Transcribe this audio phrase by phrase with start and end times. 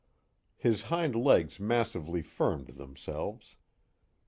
[0.57, 3.55] His hind legs massively firmed themselves.